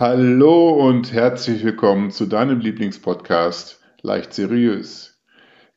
Hallo 0.00 0.68
und 0.74 1.12
herzlich 1.12 1.64
willkommen 1.64 2.12
zu 2.12 2.26
deinem 2.26 2.60
Lieblingspodcast 2.60 3.80
Leicht 4.02 4.32
Seriös. 4.32 5.18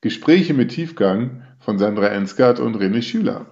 Gespräche 0.01 0.53
mit 0.53 0.69
Tiefgang 0.69 1.41
von 1.57 1.79
Sandra 1.79 2.09
Ensgard 2.09 2.59
und 2.59 2.75
René 2.75 3.01
Schüler. 3.01 3.47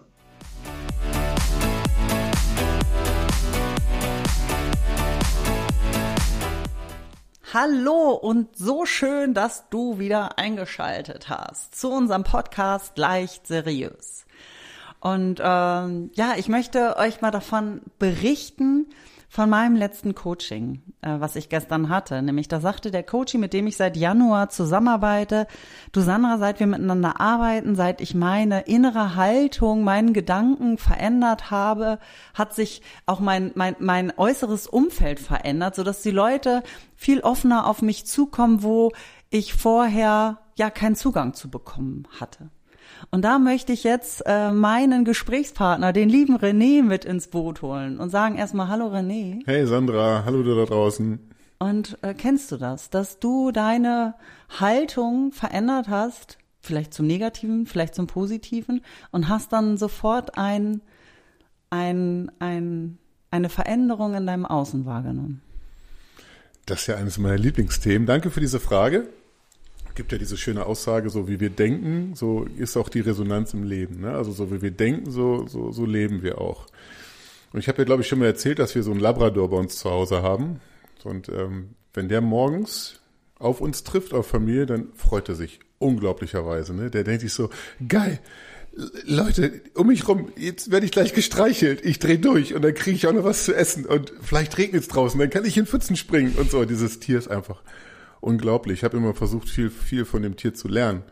Hallo 7.52 8.12
und 8.12 8.56
so 8.56 8.86
schön, 8.86 9.34
dass 9.34 9.70
du 9.70 9.98
wieder 9.98 10.38
eingeschaltet 10.38 11.30
hast 11.30 11.80
zu 11.80 11.92
unserem 11.92 12.24
Podcast 12.24 12.96
Leicht 13.00 13.48
Seriös. 13.48 14.28
Und 15.00 15.40
ähm, 15.44 16.12
ja, 16.14 16.34
ich 16.38 16.48
möchte 16.48 16.96
euch 16.98 17.22
mal 17.22 17.32
davon 17.32 17.82
berichten, 17.98 18.86
von 19.30 19.48
meinem 19.48 19.76
letzten 19.76 20.16
Coaching, 20.16 20.82
äh, 21.02 21.20
was 21.20 21.36
ich 21.36 21.50
gestern 21.50 21.90
hatte. 21.90 22.22
Nämlich 22.22 22.48
da 22.48 22.60
sagte 22.60 22.90
der 22.90 23.04
Coach, 23.04 23.36
mit 23.36 23.54
dem 23.54 23.68
ich 23.68 23.78
seit 23.78 23.96
Januar 23.96 24.50
zusammenarbeite, 24.50 25.46
du 25.92 26.02
Sandra, 26.02 26.40
seit 26.40 26.60
wir 26.60 26.66
miteinander 26.66 27.22
arbeiten, 27.22 27.76
seit 27.76 28.02
ich 28.02 28.16
meine 28.16 28.62
innere 28.62 29.16
Haltung, 29.16 29.84
meinen 29.84 30.14
Gedanken 30.14 30.80
verändert 30.80 31.52
habe, 31.52 32.00
hat 32.34 32.56
sich 32.56 32.82
auch 33.06 33.20
mein, 33.20 33.52
mein, 33.54 33.76
mein 33.80 34.12
äußeres 34.18 34.66
Umfeld 34.66 35.20
verändert, 35.20 35.76
sodass 35.76 36.02
die 36.02 36.12
Leute 36.12 36.64
viel 36.96 37.22
offener 37.22 37.68
auf 37.68 37.84
mich 37.84 38.08
zukommen, 38.08 38.64
wo 38.64 38.92
ich 39.30 39.54
vorher 39.54 40.40
ja 40.58 40.72
keinen 40.72 40.96
Zugang 40.96 41.36
zu 41.36 41.52
bekommen 41.52 42.08
hatte. 42.20 42.50
Und 43.12 43.24
da 43.24 43.40
möchte 43.40 43.74
ich 43.74 43.84
jetzt 43.84 44.24
äh, 44.26 44.52
meinen 44.52 45.06
Gesprächspartner, 45.06 45.94
den 45.94 46.10
lieben 46.10 46.38
René, 46.38 46.84
mit 46.84 47.06
ins 47.06 47.28
Boot 47.28 47.62
holen 47.62 48.00
und 48.00 48.10
sagen 48.10 48.36
erstmal 48.36 48.68
Hallo 48.68 48.88
René. 48.88 49.42
Hey 49.46 49.66
Sandra, 49.66 50.24
hallo 50.26 50.44
du 50.44 50.56
da 50.56 50.66
draußen. 50.66 51.20
Und 51.60 51.98
äh, 52.02 52.14
kennst 52.14 52.52
du 52.52 52.58
das, 52.58 52.90
dass 52.90 53.20
du 53.20 53.52
deine 53.52 54.16
Haltung 54.60 55.32
verändert 55.32 55.88
hast, 55.90 56.38
vielleicht 56.62 56.94
zum 56.94 57.08
Negativen, 57.08 57.66
vielleicht 57.66 57.96
zum 57.96 58.08
Positiven 58.08 58.82
und 59.12 59.28
hast 59.28 59.52
dann 59.52 59.78
sofort 59.78 60.38
ein, 60.38 60.82
ein, 61.70 62.32
ein, 62.40 62.98
eine 63.32 63.50
Veränderung 63.50 64.14
in 64.14 64.26
deinem 64.26 64.46
Außen 64.46 64.86
wahrgenommen? 64.86 65.42
Das 66.66 66.82
ist 66.82 66.88
ja 66.88 66.96
eines 66.96 67.18
meiner 67.18 67.38
Lieblingsthemen. 67.38 68.06
Danke 68.06 68.30
für 68.30 68.40
diese 68.40 68.60
Frage 68.60 69.10
gibt 70.00 70.14
ja 70.14 70.18
diese 70.18 70.38
schöne 70.38 70.66
Aussage, 70.66 71.10
so 71.10 71.28
wie 71.28 71.42
wir 71.42 71.50
denken, 71.50 72.14
so 72.16 72.48
ist 72.58 72.78
auch 72.78 72.88
die 72.88 73.02
Resonanz 73.02 73.54
im 73.54 73.66
Leben. 73.66 74.00
Ne? 74.00 74.12
Also 74.14 74.32
so 74.32 74.50
wie 74.50 74.62
wir 74.62 74.72
denken, 74.72 75.12
so, 75.12 75.46
so, 75.46 75.74
so 75.74 75.86
leben 75.86 76.24
wir 76.24 76.40
auch. 76.40 76.68
Und 77.52 77.60
ich 77.60 77.68
habe 77.68 77.80
ja, 77.80 77.84
glaube 77.84 78.02
ich, 78.02 78.08
schon 78.08 78.20
mal 78.20 78.28
erzählt, 78.28 78.60
dass 78.60 78.76
wir 78.76 78.84
so 78.84 78.92
einen 78.92 79.02
Labrador 79.02 79.50
bei 79.50 79.58
uns 79.58 79.76
zu 79.76 79.90
Hause 79.90 80.22
haben. 80.22 80.62
Und 81.04 81.28
ähm, 81.28 81.72
wenn 81.94 82.08
der 82.08 82.22
morgens 82.22 83.02
auf 83.40 83.60
uns 83.60 83.84
trifft, 83.84 84.14
auf 84.14 84.26
Familie, 84.26 84.66
dann 84.66 84.88
freut 84.96 85.28
er 85.28 85.36
sich 85.36 85.60
unglaublicherweise. 85.80 86.74
Ne? 86.74 86.90
Der 86.90 87.04
denkt 87.04 87.20
sich 87.20 87.34
so, 87.34 87.50
geil, 87.86 88.22
Leute, 89.04 89.60
um 89.74 89.88
mich 89.88 90.08
rum, 90.08 90.32
jetzt 90.38 90.72
werde 90.72 90.86
ich 90.86 90.94
gleich 90.94 91.14
gestreichelt, 91.14 91.86
ich 91.86 92.00
drehe 92.00 92.20
durch 92.20 92.56
und 92.56 92.62
dann 92.62 92.74
kriege 92.74 92.96
ich 92.96 93.06
auch 93.06 93.12
noch 93.12 93.26
was 93.26 93.44
zu 93.44 93.54
essen 93.54 93.86
und 93.86 94.14
vielleicht 94.22 94.58
regnet 94.58 94.84
es 94.84 94.88
draußen, 94.88 95.20
dann 95.20 95.30
kann 95.30 95.44
ich 95.44 95.58
in 95.58 95.66
Pfützen 95.66 95.98
springen 95.98 96.36
und 96.38 96.52
so. 96.52 96.64
Dieses 96.64 97.02
Tier 97.02 97.18
ist 97.18 97.28
einfach 97.28 97.62
unglaublich. 98.22 98.80
Ich 98.80 98.84
habe 98.84 98.98
immer 98.98 99.14
versucht, 99.14 99.50
viel, 99.50 99.70
viel 99.70 100.06
von 100.06 100.22
dem 100.22 100.36
Tier 100.36 100.54
zu 100.54 100.68
lernen. 100.68 101.04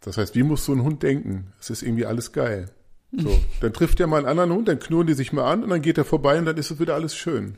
Das 0.00 0.18
heißt, 0.18 0.34
wie 0.34 0.42
muss 0.42 0.64
so 0.64 0.72
ein 0.72 0.82
Hund 0.82 1.02
denken? 1.02 1.52
Es 1.60 1.70
ist 1.70 1.82
irgendwie 1.82 2.06
alles 2.06 2.32
geil. 2.32 2.70
So, 3.12 3.38
dann 3.60 3.72
trifft 3.72 4.00
er 4.00 4.06
mal 4.06 4.18
einen 4.18 4.26
anderen 4.26 4.52
Hund, 4.52 4.68
dann 4.68 4.78
knurren 4.78 5.06
die 5.06 5.14
sich 5.14 5.32
mal 5.32 5.50
an 5.50 5.62
und 5.62 5.70
dann 5.70 5.82
geht 5.82 5.98
er 5.98 6.04
vorbei 6.04 6.38
und 6.38 6.44
dann 6.44 6.56
ist 6.56 6.70
es 6.70 6.80
wieder 6.80 6.94
alles 6.94 7.14
schön. 7.14 7.56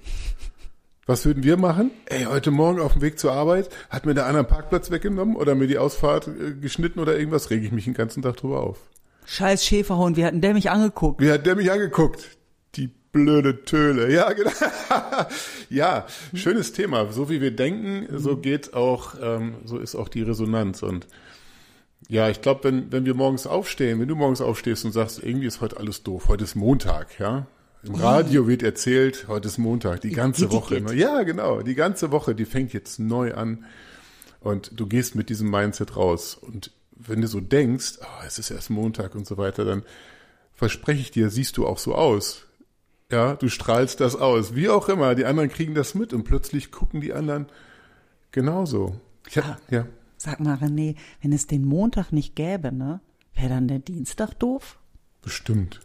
Was 1.07 1.27
würden 1.27 1.43
wir 1.43 1.59
machen? 1.59 1.91
Ey, 2.07 2.25
heute 2.25 2.51
Morgen 2.51 2.81
auf 2.81 2.95
dem 2.95 3.03
Weg 3.03 3.19
zur 3.19 3.33
Arbeit 3.33 3.69
hat 3.91 4.07
mir 4.07 4.15
der 4.15 4.27
einen 4.27 4.47
Parkplatz 4.47 4.91
weggenommen 4.91 5.37
oder 5.37 5.55
mir 5.55 5.67
die 5.67 5.77
Ausfahrt 5.77 6.29
äh, 6.29 6.55
geschnitten 6.55 6.99
oder 6.99 7.19
irgendwas, 7.19 7.51
rege 7.51 7.67
ich 7.67 7.73
mich 7.73 7.85
den 7.85 7.95
ganzen 7.95 8.23
Tag 8.23 8.39
drüber 8.39 8.63
auf. 8.63 8.79
Scheiß 9.27 9.65
Schäferhund, 9.65 10.17
wie 10.17 10.25
hat 10.25 10.33
denn 10.33 10.41
der 10.41 10.55
mich 10.55 10.71
angeguckt? 10.71 11.21
Wie 11.21 11.31
hat 11.31 11.47
der 11.47 11.57
mich 11.57 11.71
angeguckt? 11.71 12.37
Blöde 13.15 13.65
Töle. 13.65 14.13
Ja, 14.13 14.33
genau. 14.33 14.51
ja, 15.71 16.07
schönes 16.35 16.73
Thema. 16.73 17.13
So 17.13 17.31
wie 17.31 17.41
wir 17.41 17.53
denken, 17.53 18.09
so 18.19 18.37
geht 18.37 18.75
auch, 18.75 19.15
ähm, 19.23 19.55
so 19.65 19.79
ist 19.79 19.95
auch 19.95 20.09
die 20.09 20.23
Resonanz. 20.23 20.83
Und 20.83 21.07
ja, 22.09 22.29
ich 22.29 22.43
glaube, 22.43 22.65
wenn, 22.65 22.91
wenn 22.91 23.07
wir 23.07 23.15
morgens 23.15 23.47
aufstehen, 23.47 24.01
wenn 24.01 24.09
du 24.09 24.17
morgens 24.17 24.41
aufstehst 24.41 24.85
und 24.85 24.91
sagst, 24.91 25.23
irgendwie 25.23 25.47
ist 25.47 25.61
heute 25.61 25.77
alles 25.77 26.03
doof, 26.03 26.27
heute 26.27 26.43
ist 26.43 26.57
Montag, 26.57 27.19
ja. 27.21 27.47
Im 27.85 27.95
Radio 27.95 28.49
wird 28.49 28.65
erzählt, 28.65 29.27
heute 29.29 29.47
ist 29.47 29.59
Montag, 29.59 30.01
die 30.01 30.11
ganze 30.11 30.51
Woche. 30.51 30.83
Ja, 30.95 31.23
genau, 31.23 31.63
die 31.63 31.75
ganze 31.77 32.11
Woche, 32.11 32.35
die 32.35 32.47
fängt 32.47 32.73
jetzt 32.73 32.99
neu 32.99 33.35
an. 33.35 33.65
Und 34.41 34.73
du 34.75 34.87
gehst 34.87 35.15
mit 35.15 35.29
diesem 35.29 35.51
Mindset 35.51 35.97
raus. 35.97 36.35
Und 36.35 36.73
wenn 36.91 37.21
du 37.21 37.29
so 37.29 37.41
denkst, 37.41 37.99
oh, 38.01 38.25
es 38.27 38.41
ist 38.41 38.51
erst 38.51 38.71
Montag 38.71 39.15
und 39.15 39.25
so 39.27 39.37
weiter, 39.37 39.65
dann 39.65 39.85
verspreche 40.55 41.01
ich 41.01 41.11
dir, 41.13 41.31
siehst 41.31 41.59
du 41.59 41.67
auch 41.67 41.79
so 41.79 41.95
aus. 41.95 42.47
Ja, 43.15 43.37
du 43.37 43.49
strahlst 43.49 44.01
das 44.01 44.17
aus. 44.17 44.57
Wie 44.57 44.69
auch 44.69 44.89
immer, 44.89 45.15
die 45.15 45.25
anderen 45.25 45.49
kriegen 45.49 45.77
das 45.77 45.95
mit 45.95 46.13
und 46.13 46.25
plötzlich 46.25 46.73
gucken 46.73 47.01
die 47.01 47.13
anderen 47.13 47.47
genauso. 48.33 48.99
Ja, 49.31 49.43
ah, 49.45 49.57
ja. 49.71 49.87
Sag 50.17 50.41
mal, 50.41 50.57
René, 50.57 50.97
wenn 51.23 51.33
es 51.33 51.47
den 51.47 51.65
Montag 51.65 52.11
nicht 52.11 52.35
gäbe, 52.35 52.73
ne, 52.73 53.01
wäre 53.33 53.51
dann 53.51 53.69
der 53.69 53.79
Dienstag 53.79 54.35
doof? 54.41 54.81
Bestimmt. 55.23 55.81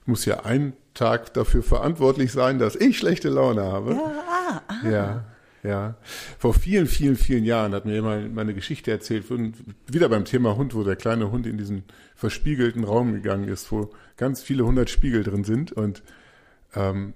Ich 0.00 0.08
muss 0.08 0.24
ja 0.24 0.40
einen 0.40 0.72
Tag 0.92 1.34
dafür 1.34 1.62
verantwortlich 1.62 2.32
sein, 2.32 2.58
dass 2.58 2.74
ich 2.74 2.98
schlechte 2.98 3.28
Laune 3.28 3.62
habe. 3.62 3.92
Ja, 3.92 4.00
ah, 4.28 4.62
ah. 4.66 4.88
ja. 4.88 5.24
Ja, 5.64 5.96
vor 6.38 6.54
vielen, 6.54 6.86
vielen, 6.86 7.16
vielen 7.16 7.44
Jahren 7.44 7.72
hat 7.74 7.84
mir 7.84 7.94
jemand 7.94 8.32
meine 8.34 8.54
Geschichte 8.54 8.92
erzählt, 8.92 9.24
wieder 9.86 10.08
beim 10.08 10.24
Thema 10.24 10.56
Hund, 10.56 10.74
wo 10.74 10.84
der 10.84 10.94
kleine 10.94 11.32
Hund 11.32 11.46
in 11.46 11.58
diesen 11.58 11.82
verspiegelten 12.14 12.84
Raum 12.84 13.12
gegangen 13.12 13.48
ist, 13.48 13.72
wo 13.72 13.90
ganz 14.16 14.40
viele 14.40 14.64
hundert 14.64 14.88
Spiegel 14.88 15.24
drin 15.24 15.42
sind 15.42 15.72
und 15.72 16.02
ähm, 16.74 17.12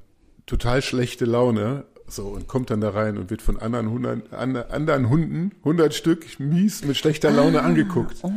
total 0.47 0.82
schlechte 0.82 1.25
Laune, 1.25 1.84
so 2.08 2.26
und 2.26 2.48
kommt 2.48 2.70
dann 2.70 2.80
da 2.80 2.91
rein 2.91 3.16
und 3.16 3.30
wird 3.30 3.42
von 3.42 3.58
anderen, 3.58 3.91
hundert, 3.91 4.32
anderen 4.32 5.09
Hunden, 5.09 5.53
hundert 5.62 5.94
Stück, 5.94 6.41
mies 6.41 6.84
mit 6.84 6.97
schlechter 6.97 7.30
Laune 7.30 7.62
ah, 7.62 7.64
angeguckt. 7.64 8.19
Oh. 8.22 8.28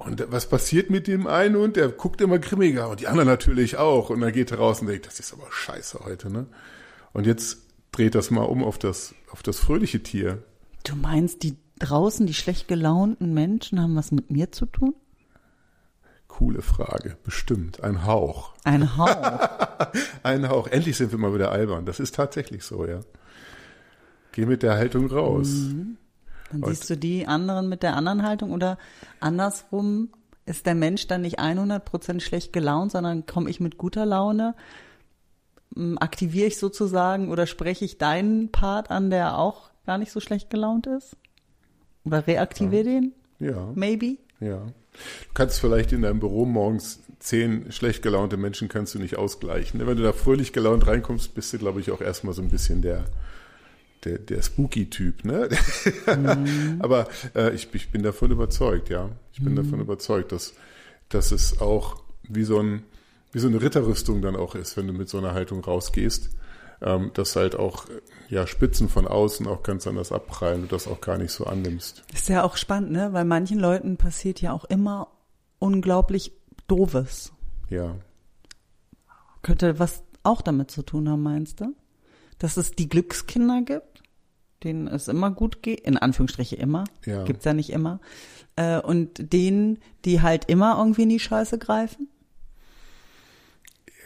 Und 0.00 0.26
was 0.30 0.48
passiert 0.48 0.90
mit 0.90 1.06
dem 1.06 1.26
einen 1.26 1.56
Hund? 1.56 1.76
Der 1.76 1.88
guckt 1.88 2.20
immer 2.20 2.38
grimmiger 2.38 2.88
und 2.88 3.00
die 3.00 3.06
anderen 3.06 3.28
natürlich 3.28 3.76
auch. 3.76 4.10
Und 4.10 4.20
dann 4.20 4.32
geht 4.32 4.50
er 4.50 4.58
raus 4.58 4.80
und 4.80 4.88
denkt, 4.88 5.06
das 5.06 5.20
ist 5.20 5.32
aber 5.32 5.46
scheiße 5.50 6.00
heute, 6.04 6.30
ne? 6.30 6.46
Und 7.12 7.26
jetzt 7.26 7.67
dreht 7.92 8.14
das 8.14 8.30
mal 8.30 8.42
um 8.42 8.64
auf 8.64 8.78
das, 8.78 9.14
auf 9.30 9.42
das 9.42 9.58
fröhliche 9.58 10.02
Tier. 10.02 10.42
Du 10.84 10.96
meinst, 10.96 11.42
die 11.42 11.56
draußen, 11.78 12.26
die 12.26 12.34
schlecht 12.34 12.68
gelaunten 12.68 13.34
Menschen 13.34 13.80
haben 13.80 13.96
was 13.96 14.10
mit 14.10 14.30
mir 14.30 14.52
zu 14.52 14.66
tun? 14.66 14.94
Coole 16.26 16.62
Frage, 16.62 17.16
bestimmt. 17.24 17.82
Ein 17.82 18.04
Hauch. 18.04 18.52
Ein 18.64 18.96
Hauch. 18.96 19.48
Ein 20.22 20.48
Hauch. 20.48 20.68
Endlich 20.68 20.96
sind 20.96 21.10
wir 21.10 21.18
mal 21.18 21.34
wieder 21.34 21.50
albern. 21.50 21.86
Das 21.86 22.00
ist 22.00 22.14
tatsächlich 22.14 22.64
so, 22.64 22.86
ja. 22.86 23.00
Geh 24.32 24.46
mit 24.46 24.62
der 24.62 24.74
Haltung 24.74 25.06
raus. 25.06 25.48
Mhm. 25.48 25.96
Dann 26.50 26.62
Und 26.62 26.70
siehst 26.70 26.88
du 26.90 26.96
die 26.96 27.26
anderen 27.26 27.68
mit 27.68 27.82
der 27.82 27.96
anderen 27.96 28.22
Haltung 28.22 28.52
oder 28.52 28.78
andersrum 29.20 30.10
ist 30.46 30.64
der 30.64 30.74
Mensch 30.74 31.06
dann 31.06 31.22
nicht 31.22 31.38
100% 31.38 32.20
schlecht 32.20 32.52
gelaunt, 32.52 32.92
sondern 32.92 33.26
komme 33.26 33.50
ich 33.50 33.60
mit 33.60 33.76
guter 33.76 34.06
Laune 34.06 34.54
aktiviere 35.98 36.46
ich 36.48 36.58
sozusagen 36.58 37.30
oder 37.30 37.46
spreche 37.46 37.84
ich 37.84 37.98
deinen 37.98 38.50
Part 38.50 38.90
an, 38.90 39.10
der 39.10 39.38
auch 39.38 39.70
gar 39.86 39.98
nicht 39.98 40.12
so 40.12 40.20
schlecht 40.20 40.50
gelaunt 40.50 40.86
ist? 40.86 41.16
Oder 42.04 42.26
reaktiviere 42.26 42.84
ja. 42.84 43.00
den? 43.00 43.12
Ja. 43.38 43.72
Maybe? 43.74 44.16
Ja. 44.40 44.66
Du 44.66 45.34
kannst 45.34 45.60
vielleicht 45.60 45.92
in 45.92 46.02
deinem 46.02 46.20
Büro 46.20 46.44
morgens 46.44 47.00
zehn 47.20 47.70
schlecht 47.72 48.02
gelaunte 48.02 48.36
Menschen 48.36 48.68
kannst 48.68 48.94
du 48.94 48.98
nicht 48.98 49.16
ausgleichen. 49.16 49.84
Wenn 49.84 49.96
du 49.96 50.02
da 50.02 50.12
fröhlich 50.12 50.52
gelaunt 50.52 50.86
reinkommst, 50.86 51.34
bist 51.34 51.52
du, 51.52 51.58
glaube 51.58 51.80
ich, 51.80 51.90
auch 51.90 52.00
erstmal 52.00 52.34
so 52.34 52.42
ein 52.42 52.48
bisschen 52.48 52.82
der, 52.82 53.04
der, 54.04 54.18
der 54.18 54.42
Spooky-Typ, 54.42 55.24
ne? 55.24 55.48
Mhm. 56.06 56.76
Aber 56.80 57.08
äh, 57.34 57.54
ich, 57.54 57.68
ich 57.72 57.90
bin 57.90 58.02
davon 58.02 58.30
überzeugt, 58.30 58.88
ja. 58.88 59.10
Ich 59.32 59.42
bin 59.42 59.52
mhm. 59.52 59.56
davon 59.56 59.80
überzeugt, 59.80 60.32
dass, 60.32 60.54
dass 61.08 61.32
es 61.32 61.60
auch 61.60 62.02
wie 62.22 62.44
so 62.44 62.60
ein, 62.60 62.84
wie 63.32 63.38
so 63.38 63.48
eine 63.48 63.60
Ritterrüstung 63.60 64.22
dann 64.22 64.36
auch 64.36 64.54
ist, 64.54 64.76
wenn 64.76 64.86
du 64.86 64.92
mit 64.92 65.08
so 65.08 65.18
einer 65.18 65.34
Haltung 65.34 65.62
rausgehst, 65.62 66.30
ähm, 66.80 67.10
dass 67.14 67.36
halt 67.36 67.56
auch 67.56 67.86
ja 68.28 68.46
Spitzen 68.46 68.88
von 68.88 69.06
außen 69.06 69.46
auch 69.46 69.62
ganz 69.62 69.86
anders 69.86 70.12
abprallen 70.12 70.62
und 70.62 70.72
das 70.72 70.86
auch 70.86 71.00
gar 71.00 71.18
nicht 71.18 71.32
so 71.32 71.44
annimmst. 71.44 72.04
Ist 72.14 72.28
ja 72.28 72.44
auch 72.44 72.56
spannend, 72.56 72.92
ne? 72.92 73.12
Weil 73.12 73.24
manchen 73.24 73.58
Leuten 73.58 73.96
passiert 73.96 74.40
ja 74.40 74.52
auch 74.52 74.64
immer 74.64 75.08
unglaublich 75.58 76.32
Doofes. 76.68 77.32
Ja. 77.70 77.96
Könnte 79.42 79.78
was 79.78 80.02
auch 80.22 80.42
damit 80.42 80.70
zu 80.70 80.82
tun 80.82 81.08
haben, 81.08 81.22
meinst 81.22 81.60
du? 81.60 81.74
Dass 82.38 82.56
es 82.56 82.72
die 82.72 82.88
Glückskinder 82.88 83.62
gibt, 83.62 84.02
denen 84.62 84.86
es 84.88 85.08
immer 85.08 85.30
gut 85.30 85.62
geht, 85.62 85.80
in 85.80 85.96
Anführungsstriche 85.96 86.56
immer, 86.56 86.84
ja. 87.04 87.24
gibt's 87.24 87.44
ja 87.44 87.54
nicht 87.54 87.70
immer, 87.70 88.00
äh, 88.56 88.80
und 88.80 89.32
denen, 89.32 89.78
die 90.04 90.20
halt 90.20 90.44
immer 90.46 90.78
irgendwie 90.78 91.02
in 91.02 91.08
die 91.08 91.20
Scheiße 91.20 91.58
greifen? 91.58 92.07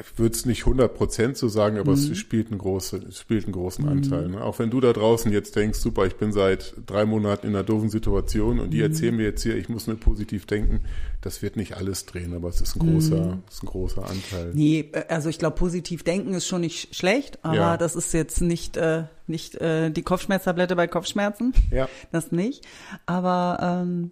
Ich 0.03 0.19
würde 0.19 0.35
es 0.35 0.47
nicht 0.47 0.63
100 0.63 0.95
Prozent 0.95 1.37
so 1.37 1.49
sagen, 1.49 1.79
aber 1.79 1.93
mhm. 1.93 1.99
es 1.99 2.19
spielt 2.19 2.49
einen, 2.51 2.59
große, 2.59 3.13
spielt 3.13 3.45
einen 3.45 3.53
großen 3.53 3.85
mhm. 3.85 3.91
Anteil. 3.91 4.29
Ne? 4.29 4.43
Auch 4.43 4.59
wenn 4.59 4.71
du 4.71 4.81
da 4.81 4.93
draußen 4.93 5.33
jetzt 5.33 5.57
denkst, 5.57 5.79
super, 5.79 6.07
ich 6.07 6.17
bin 6.17 6.33
seit 6.33 6.75
drei 6.87 7.05
Monaten 7.05 7.47
in 7.47 7.55
einer 7.55 7.65
doofen 7.65 7.89
Situation 7.89 8.61
und 8.61 8.71
die 8.71 8.79
mhm. 8.79 8.85
erzählen 8.85 9.17
mir 9.17 9.25
jetzt 9.25 9.43
hier, 9.43 9.57
ich 9.57 9.69
muss 9.69 9.87
nur 9.87 9.99
positiv 9.99 10.47
denken, 10.47 10.81
das 11.21 11.43
wird 11.43 11.57
nicht 11.57 11.77
alles 11.77 12.05
drehen, 12.07 12.35
aber 12.35 12.49
es 12.49 12.61
ist 12.61 12.77
ein 12.77 12.81
großer, 12.81 13.35
mhm. 13.35 13.43
ist 13.49 13.63
ein 13.63 13.67
großer 13.67 14.09
Anteil. 14.09 14.51
Nee, 14.55 14.91
also 15.09 15.29
ich 15.29 15.39
glaube, 15.39 15.57
positiv 15.57 16.03
denken 16.03 16.35
ist 16.35 16.47
schon 16.47 16.63
nicht 16.63 16.95
schlecht, 16.95 17.39
aber 17.43 17.55
ja. 17.55 17.77
das 17.77 17.95
ist 17.95 18.13
jetzt 18.13 18.41
nicht, 18.41 18.77
äh, 18.77 19.05
nicht 19.27 19.55
äh, 19.57 19.91
die 19.91 20.03
Kopfschmerztablette 20.03 20.77
bei 20.77 20.89
Kopfschmerzen. 20.89 21.53
Ja. 21.71 21.89
Das 22.11 22.33
nicht. 22.33 22.67
Aber 23.07 23.83
ähm, 23.83 24.11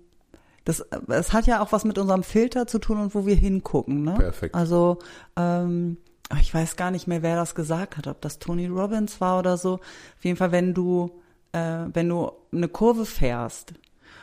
das, 0.65 0.85
es 1.09 1.33
hat 1.33 1.47
ja 1.47 1.63
auch 1.63 1.73
was 1.73 1.85
mit 1.85 1.99
unserem 1.99 2.23
Filter 2.23 2.67
zu 2.67 2.79
tun 2.79 2.99
und 2.99 3.15
wo 3.15 3.27
wir 3.27 3.35
hingucken. 3.35 4.03
Ne? 4.03 4.15
Perfekt. 4.15 4.55
Also 4.55 4.99
ähm, 5.37 5.97
ich 6.41 6.55
weiß 6.55 6.77
gar 6.77 6.91
nicht 6.91 7.07
mehr, 7.07 7.23
wer 7.23 7.37
das 7.37 7.55
gesagt 7.55 7.97
hat, 7.97 8.07
ob 8.07 8.21
das 8.21 8.39
Tony 8.39 8.67
Robbins 8.67 9.21
war 9.21 9.39
oder 9.39 9.57
so. 9.57 9.75
Auf 9.75 10.25
jeden 10.25 10.37
Fall, 10.37 10.53
wenn 10.53 10.75
du, 10.75 11.11
äh, 11.53 11.87
wenn 11.93 12.09
du 12.09 12.33
eine 12.53 12.69
Kurve 12.69 13.07
fährst 13.07 13.75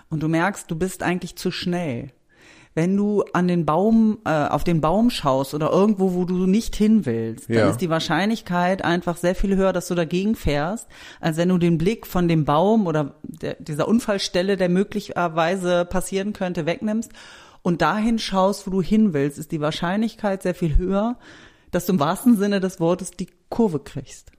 und 0.10 0.22
du 0.22 0.28
merkst, 0.28 0.70
du 0.70 0.76
bist 0.76 1.04
eigentlich 1.04 1.36
zu 1.36 1.52
schnell, 1.52 2.12
wenn 2.78 2.96
du 2.96 3.24
an 3.34 3.48
den 3.48 3.66
Baum, 3.66 4.20
äh, 4.24 4.30
auf 4.30 4.64
den 4.64 4.82
Baum 4.82 5.10
schaust 5.10 5.56
oder 5.56 5.72
irgendwo, 5.72 6.14
wo 6.14 6.26
du 6.26 6.46
nicht 6.46 6.76
hin 6.76 7.08
willst, 7.08 7.50
ja. 7.50 7.62
dann 7.62 7.72
ist 7.72 7.82
die 7.82 7.90
Wahrscheinlichkeit 7.90 8.86
einfach 8.86 9.18
sehr 9.18 9.34
viel 9.34 9.56
höher, 9.56 9.74
dass 9.74 9.88
du 9.88 9.96
dagegen 9.96 10.36
fährst, 10.36 10.88
als 11.20 11.38
wenn 11.38 11.50
du 11.50 11.58
den 11.58 11.80
Blick 11.80 12.06
von 12.06 12.28
dem 12.28 12.46
Baum 12.46 12.86
oder 12.86 13.16
der, 13.24 13.56
dieser 13.56 13.88
Unfallstelle, 13.88 14.58
der 14.58 14.70
möglicherweise 14.70 15.86
passieren 15.86 16.34
könnte, 16.34 16.68
wegnimmst 16.68 17.12
und 17.64 17.82
dahin 17.82 18.20
schaust, 18.20 18.68
wo 18.68 18.72
du 18.72 18.84
hin 18.84 19.12
willst, 19.12 19.40
ist 19.40 19.52
die 19.52 19.60
Wahrscheinlichkeit 19.60 20.44
sehr 20.44 20.54
viel 20.54 20.78
höher, 20.78 21.18
dass 21.72 21.88
du 21.88 21.94
im 21.94 22.00
wahrsten 22.00 22.38
Sinne 22.38 22.60
des 22.60 22.80
Wortes 22.80 23.10
die 23.10 23.30
Kurve 23.50 23.80
kriegst. 23.80 24.32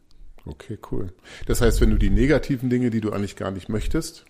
Okay, 0.46 0.79
cool. 0.93 1.12
Das 1.46 1.61
heißt, 1.61 1.81
wenn 1.81 1.91
du 1.91 1.96
die 1.96 2.11
negativen 2.11 2.70
Dinge, 2.70 2.91
die 2.91 3.00
du 3.00 3.11
eigentlich 3.11 3.34
gar 3.34 3.50
nicht 3.50 3.69
möchtest, 3.69 4.26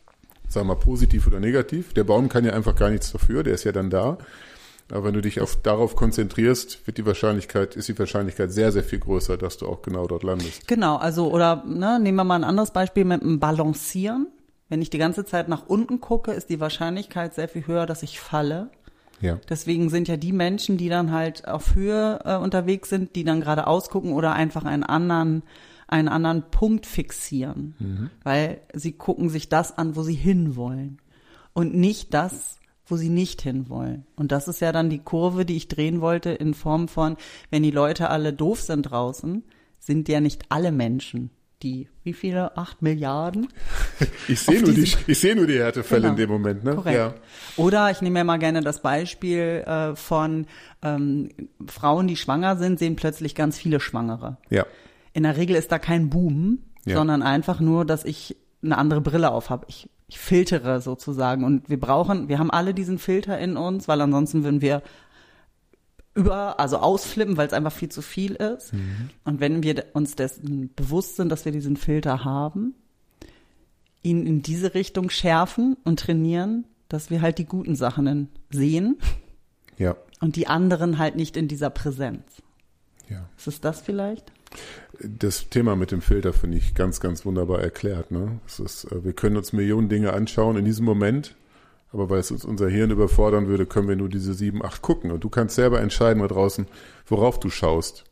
sagen 0.48 0.68
wir 0.68 0.74
mal 0.74 0.80
positiv 0.80 1.26
oder 1.26 1.40
negativ. 1.40 1.92
Der 1.94 2.04
Baum 2.04 2.28
kann 2.28 2.44
ja 2.44 2.52
einfach 2.52 2.74
gar 2.74 2.90
nichts 2.90 3.12
dafür, 3.12 3.42
der 3.42 3.54
ist 3.54 3.64
ja 3.64 3.72
dann 3.72 3.90
da. 3.90 4.18
Aber 4.90 5.04
wenn 5.04 5.14
du 5.14 5.20
dich 5.20 5.40
auf, 5.40 5.56
darauf 5.56 5.96
konzentrierst, 5.96 6.86
wird 6.86 6.96
die 6.96 7.04
Wahrscheinlichkeit, 7.04 7.76
ist 7.76 7.88
die 7.88 7.98
Wahrscheinlichkeit 7.98 8.50
sehr, 8.50 8.72
sehr 8.72 8.82
viel 8.82 8.98
größer, 8.98 9.36
dass 9.36 9.58
du 9.58 9.66
auch 9.66 9.82
genau 9.82 10.06
dort 10.06 10.22
landest. 10.22 10.66
Genau, 10.66 10.96
also 10.96 11.30
oder 11.30 11.62
ne, 11.66 12.00
nehmen 12.00 12.16
wir 12.16 12.24
mal 12.24 12.36
ein 12.36 12.44
anderes 12.44 12.70
Beispiel 12.70 13.04
mit 13.04 13.20
dem 13.20 13.38
Balancieren. 13.38 14.28
Wenn 14.70 14.80
ich 14.80 14.90
die 14.90 14.98
ganze 14.98 15.24
Zeit 15.24 15.48
nach 15.48 15.66
unten 15.66 16.00
gucke, 16.00 16.32
ist 16.32 16.48
die 16.48 16.60
Wahrscheinlichkeit 16.60 17.34
sehr 17.34 17.48
viel 17.48 17.66
höher, 17.66 17.86
dass 17.86 18.02
ich 18.02 18.18
falle. 18.18 18.70
Ja. 19.20 19.38
Deswegen 19.48 19.90
sind 19.90 20.08
ja 20.08 20.16
die 20.16 20.32
Menschen, 20.32 20.78
die 20.78 20.88
dann 20.88 21.12
halt 21.12 21.46
auf 21.48 21.74
Höhe 21.74 22.20
äh, 22.24 22.36
unterwegs 22.36 22.88
sind, 22.88 23.16
die 23.16 23.24
dann 23.24 23.40
gerade 23.40 23.66
ausgucken 23.66 24.12
oder 24.12 24.32
einfach 24.32 24.64
einen 24.64 24.84
anderen 24.84 25.42
einen 25.88 26.08
anderen 26.08 26.50
Punkt 26.50 26.86
fixieren, 26.86 27.74
mhm. 27.78 28.10
weil 28.22 28.60
sie 28.74 28.92
gucken 28.92 29.28
sich 29.30 29.48
das 29.48 29.76
an, 29.76 29.96
wo 29.96 30.02
sie 30.02 30.14
hinwollen 30.14 31.00
und 31.52 31.74
nicht 31.74 32.14
das, 32.14 32.58
wo 32.86 32.96
sie 32.96 33.08
nicht 33.08 33.42
hinwollen. 33.42 34.06
Und 34.16 34.32
das 34.32 34.48
ist 34.48 34.60
ja 34.60 34.72
dann 34.72 34.90
die 34.90 35.00
Kurve, 35.00 35.44
die 35.44 35.56
ich 35.56 35.68
drehen 35.68 36.00
wollte 36.00 36.30
in 36.30 36.54
Form 36.54 36.88
von, 36.88 37.16
wenn 37.50 37.62
die 37.62 37.70
Leute 37.70 38.10
alle 38.10 38.32
doof 38.32 38.60
sind 38.60 38.82
draußen, 38.82 39.44
sind 39.78 40.08
ja 40.08 40.20
nicht 40.20 40.44
alle 40.50 40.72
Menschen 40.72 41.30
die, 41.62 41.88
wie 42.04 42.12
viele? 42.12 42.56
Acht 42.56 42.82
Milliarden? 42.82 43.48
Ich 44.28 44.40
sehe 44.40 44.60
nur, 44.60 44.72
die, 44.72 44.82
ich 45.06 45.18
sehe 45.18 45.34
nur 45.34 45.46
die 45.46 45.58
Härtefälle 45.58 46.02
genau. 46.02 46.12
in 46.12 46.16
dem 46.16 46.30
Moment, 46.30 46.62
ne? 46.62 46.74
Korrekt. 46.74 46.96
Ja. 46.96 47.14
Oder 47.56 47.90
ich 47.90 48.02
nehme 48.02 48.18
ja 48.18 48.24
mal 48.24 48.36
gerne 48.36 48.60
das 48.60 48.82
Beispiel 48.82 49.64
äh, 49.66 49.96
von 49.96 50.46
ähm, 50.82 51.30
Frauen, 51.66 52.06
die 52.06 52.16
schwanger 52.16 52.56
sind, 52.56 52.78
sehen 52.78 52.94
plötzlich 52.94 53.34
ganz 53.34 53.58
viele 53.58 53.80
Schwangere. 53.80 54.36
Ja 54.50 54.66
in 55.12 55.22
der 55.22 55.36
Regel 55.36 55.56
ist 55.56 55.72
da 55.72 55.78
kein 55.78 56.10
Boom, 56.10 56.58
ja. 56.84 56.96
sondern 56.96 57.22
einfach 57.22 57.60
nur, 57.60 57.84
dass 57.84 58.04
ich 58.04 58.36
eine 58.62 58.78
andere 58.78 59.00
Brille 59.00 59.30
auf 59.30 59.50
habe. 59.50 59.66
Ich, 59.68 59.88
ich 60.08 60.18
filtere 60.18 60.80
sozusagen 60.80 61.44
und 61.44 61.68
wir 61.68 61.78
brauchen, 61.78 62.28
wir 62.28 62.38
haben 62.38 62.50
alle 62.50 62.74
diesen 62.74 62.98
Filter 62.98 63.38
in 63.38 63.56
uns, 63.56 63.88
weil 63.88 64.00
ansonsten 64.00 64.44
würden 64.44 64.60
wir 64.60 64.82
über, 66.14 66.58
also 66.58 66.78
ausflippen, 66.78 67.36
weil 67.36 67.46
es 67.46 67.52
einfach 67.52 67.72
viel 67.72 67.90
zu 67.90 68.02
viel 68.02 68.34
ist. 68.34 68.72
Mhm. 68.72 69.10
Und 69.24 69.40
wenn 69.40 69.62
wir 69.62 69.84
uns 69.92 70.16
dessen 70.16 70.74
bewusst 70.74 71.16
sind, 71.16 71.30
dass 71.30 71.44
wir 71.44 71.52
diesen 71.52 71.76
Filter 71.76 72.24
haben, 72.24 72.74
ihn 74.02 74.26
in 74.26 74.42
diese 74.42 74.74
Richtung 74.74 75.10
schärfen 75.10 75.76
und 75.84 76.00
trainieren, 76.00 76.66
dass 76.88 77.10
wir 77.10 77.20
halt 77.20 77.38
die 77.38 77.44
guten 77.44 77.76
Sachen 77.76 78.28
sehen. 78.50 78.96
Ja. 79.76 79.96
Und 80.20 80.36
die 80.36 80.48
anderen 80.48 80.98
halt 80.98 81.14
nicht 81.14 81.36
in 81.36 81.46
dieser 81.46 81.70
Präsenz. 81.70 82.42
Ja. 83.08 83.28
Ist 83.36 83.46
es 83.46 83.60
das 83.60 83.80
vielleicht? 83.80 84.32
Das 85.00 85.48
Thema 85.48 85.76
mit 85.76 85.92
dem 85.92 86.00
Filter 86.00 86.32
finde 86.32 86.58
ich 86.58 86.74
ganz, 86.74 87.00
ganz 87.00 87.24
wunderbar 87.24 87.60
erklärt. 87.60 88.10
Ne? 88.10 88.40
Ist, 88.46 88.84
äh, 88.84 89.04
wir 89.04 89.12
können 89.12 89.36
uns 89.36 89.52
Millionen 89.52 89.88
Dinge 89.88 90.12
anschauen 90.12 90.56
in 90.56 90.64
diesem 90.64 90.84
Moment, 90.84 91.36
aber 91.92 92.10
weil 92.10 92.20
es 92.20 92.30
uns 92.30 92.44
unser 92.44 92.68
Hirn 92.68 92.90
überfordern 92.90 93.46
würde, 93.46 93.66
können 93.66 93.88
wir 93.88 93.96
nur 93.96 94.08
diese 94.08 94.34
sieben, 94.34 94.64
acht 94.64 94.82
gucken. 94.82 95.10
Und 95.10 95.22
du 95.24 95.28
kannst 95.28 95.54
selber 95.54 95.80
entscheiden 95.80 96.20
mal 96.20 96.28
draußen, 96.28 96.66
worauf 97.06 97.38
du 97.38 97.50
schaust. 97.50 98.04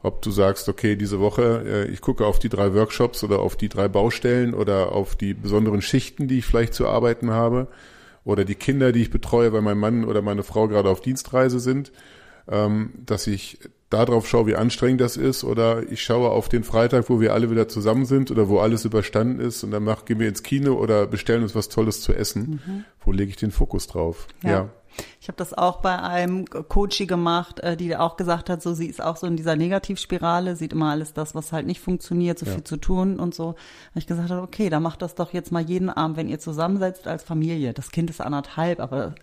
Ob 0.00 0.22
du 0.22 0.30
sagst, 0.30 0.68
okay, 0.68 0.94
diese 0.96 1.18
Woche, 1.18 1.64
äh, 1.66 1.88
ich 1.88 2.00
gucke 2.00 2.24
auf 2.24 2.38
die 2.38 2.48
drei 2.48 2.74
Workshops 2.74 3.24
oder 3.24 3.40
auf 3.40 3.56
die 3.56 3.68
drei 3.68 3.88
Baustellen 3.88 4.54
oder 4.54 4.92
auf 4.92 5.16
die 5.16 5.34
besonderen 5.34 5.82
Schichten, 5.82 6.28
die 6.28 6.38
ich 6.38 6.46
vielleicht 6.46 6.74
zu 6.74 6.86
arbeiten 6.86 7.30
habe 7.30 7.68
oder 8.24 8.44
die 8.44 8.54
Kinder, 8.54 8.92
die 8.92 9.02
ich 9.02 9.10
betreue, 9.10 9.52
weil 9.52 9.62
mein 9.62 9.78
Mann 9.78 10.04
oder 10.04 10.22
meine 10.22 10.42
Frau 10.42 10.68
gerade 10.68 10.88
auf 10.88 11.00
Dienstreise 11.00 11.60
sind, 11.60 11.92
ähm, 12.46 12.92
dass 13.06 13.26
ich 13.26 13.58
darauf 13.90 14.28
schaue, 14.28 14.46
wie 14.46 14.56
anstrengend 14.56 15.00
das 15.00 15.16
ist, 15.16 15.44
oder 15.44 15.82
ich 15.90 16.02
schaue 16.02 16.30
auf 16.30 16.48
den 16.48 16.64
Freitag, 16.64 17.08
wo 17.08 17.20
wir 17.20 17.32
alle 17.32 17.50
wieder 17.50 17.68
zusammen 17.68 18.04
sind 18.04 18.30
oder 18.30 18.48
wo 18.48 18.58
alles 18.58 18.84
überstanden 18.84 19.40
ist 19.40 19.64
und 19.64 19.70
dann 19.70 19.84
mach, 19.84 20.04
gehen 20.04 20.18
wir 20.18 20.28
ins 20.28 20.42
Kino 20.42 20.74
oder 20.74 21.06
bestellen 21.06 21.42
uns 21.42 21.54
was 21.54 21.68
Tolles 21.68 22.02
zu 22.02 22.12
essen. 22.12 22.60
Mhm. 22.66 22.84
Wo 23.04 23.12
lege 23.12 23.30
ich 23.30 23.36
den 23.36 23.50
Fokus 23.50 23.86
drauf? 23.86 24.26
ja. 24.42 24.50
ja. 24.50 24.70
Ich 25.20 25.28
habe 25.28 25.36
das 25.36 25.52
auch 25.52 25.80
bei 25.80 25.98
einem 25.98 26.46
Coachie 26.46 27.06
gemacht, 27.06 27.60
äh, 27.60 27.76
die 27.76 27.96
auch 27.96 28.16
gesagt 28.16 28.50
hat, 28.50 28.62
so 28.62 28.74
sie 28.74 28.86
ist 28.86 29.02
auch 29.02 29.16
so 29.16 29.26
in 29.26 29.36
dieser 29.36 29.56
Negativspirale, 29.56 30.56
sieht 30.56 30.72
immer 30.72 30.90
alles 30.90 31.12
das, 31.12 31.34
was 31.34 31.52
halt 31.52 31.66
nicht 31.66 31.80
funktioniert, 31.80 32.38
so 32.38 32.46
ja. 32.46 32.52
viel 32.52 32.64
zu 32.64 32.76
tun 32.76 33.18
und 33.18 33.34
so. 33.34 33.48
Habe 33.48 33.56
ich 33.96 34.06
gesagt 34.06 34.30
habe, 34.30 34.42
okay, 34.42 34.70
dann 34.70 34.82
macht 34.82 35.02
das 35.02 35.14
doch 35.14 35.32
jetzt 35.32 35.52
mal 35.52 35.62
jeden 35.62 35.90
Abend, 35.90 36.16
wenn 36.16 36.28
ihr 36.28 36.38
zusammensetzt 36.38 37.06
als 37.06 37.22
Familie. 37.22 37.74
Das 37.74 37.90
Kind 37.90 38.10
ist 38.10 38.20
anderthalb, 38.20 38.80
aber 38.80 39.14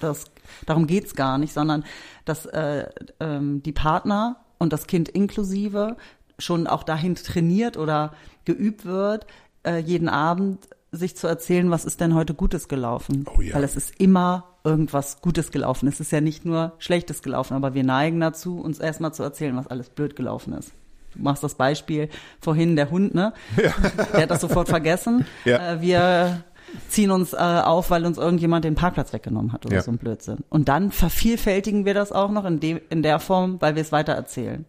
das, 0.00 0.24
darum 0.66 0.86
geht's 0.86 1.14
gar 1.14 1.38
nicht, 1.38 1.52
sondern 1.52 1.84
dass 2.24 2.46
äh, 2.46 2.86
ähm, 3.20 3.62
die 3.62 3.72
Partner 3.72 4.36
und 4.58 4.72
das 4.72 4.86
Kind 4.86 5.08
inklusive 5.08 5.96
schon 6.38 6.66
auch 6.66 6.82
dahin 6.82 7.14
trainiert 7.14 7.76
oder 7.76 8.12
geübt 8.44 8.84
wird, 8.84 9.26
äh, 9.64 9.78
jeden 9.78 10.08
Abend 10.08 10.68
sich 10.92 11.16
zu 11.16 11.26
erzählen, 11.26 11.70
was 11.70 11.84
ist 11.84 12.00
denn 12.00 12.14
heute 12.14 12.34
Gutes 12.34 12.68
gelaufen. 12.68 13.24
Oh 13.36 13.40
ja. 13.40 13.54
Weil 13.54 13.64
es 13.64 13.76
ist 13.76 14.00
immer 14.00 14.53
irgendwas 14.64 15.20
Gutes 15.20 15.50
gelaufen. 15.50 15.86
Es 15.86 16.00
ist 16.00 16.10
ja 16.10 16.20
nicht 16.20 16.44
nur 16.44 16.72
Schlechtes 16.78 17.22
gelaufen, 17.22 17.54
aber 17.54 17.74
wir 17.74 17.84
neigen 17.84 18.18
dazu, 18.18 18.58
uns 18.58 18.78
erstmal 18.78 19.12
zu 19.12 19.22
erzählen, 19.22 19.56
was 19.56 19.66
alles 19.66 19.90
blöd 19.90 20.16
gelaufen 20.16 20.54
ist. 20.54 20.72
Du 21.14 21.22
machst 21.22 21.44
das 21.44 21.54
Beispiel 21.54 22.08
vorhin, 22.40 22.74
der 22.74 22.90
Hund, 22.90 23.14
ne? 23.14 23.34
Ja. 23.56 23.72
Der 24.12 24.22
hat 24.22 24.30
das 24.30 24.40
sofort 24.40 24.68
vergessen. 24.68 25.26
Ja. 25.44 25.74
Äh, 25.74 25.82
wir 25.82 26.44
ziehen 26.88 27.10
uns 27.10 27.34
äh, 27.34 27.36
auf, 27.36 27.90
weil 27.90 28.06
uns 28.06 28.16
irgendjemand 28.16 28.64
den 28.64 28.74
Parkplatz 28.74 29.12
weggenommen 29.12 29.52
hat 29.52 29.66
oder 29.66 29.76
ja. 29.76 29.82
so 29.82 29.90
ein 29.90 29.98
Blödsinn. 29.98 30.38
Und 30.48 30.68
dann 30.68 30.90
vervielfältigen 30.90 31.84
wir 31.84 31.92
das 31.94 32.10
auch 32.10 32.30
noch 32.30 32.46
in, 32.46 32.60
dem, 32.60 32.80
in 32.88 33.02
der 33.02 33.20
Form, 33.20 33.60
weil 33.60 33.74
wir 33.74 33.82
es 33.82 33.92
weiter 33.92 34.14
erzählen. 34.14 34.64